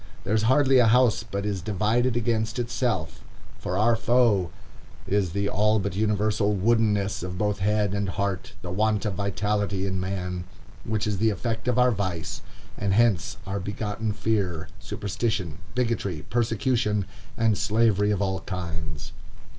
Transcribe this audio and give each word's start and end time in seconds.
There 0.23 0.33
is 0.33 0.41
hardly 0.49 0.79
a 0.79 0.87
house 0.87 1.21
but 1.21 1.45
is 1.45 1.61
divided 1.61 2.17
against 2.17 2.57
itself, 2.57 3.23
for 3.59 3.77
our 3.77 3.95
foe 3.95 4.49
is 5.05 5.29
the 5.33 5.47
all 5.47 5.77
but 5.77 5.95
universal 5.95 6.55
woodenness 6.55 7.21
of 7.21 7.37
both 7.37 7.59
head 7.59 7.93
and 7.93 8.09
heart, 8.09 8.53
the 8.63 8.71
want 8.71 9.05
of 9.05 9.13
vitality 9.13 9.85
in 9.85 9.99
man, 9.99 10.45
which 10.85 11.05
is 11.05 11.19
the 11.19 11.29
effect 11.29 11.67
of 11.67 11.77
our 11.77 11.91
vice; 11.91 12.41
and 12.79 12.95
hence 12.95 13.37
are 13.45 13.59
begotten 13.59 14.11
fear, 14.11 14.69
superstition, 14.79 15.59
bigotry, 15.75 16.25
persecution, 16.31 17.05
and 17.37 17.55
slavery 17.55 18.09
of 18.09 18.23
all 18.23 18.39
kinds. 18.39 19.11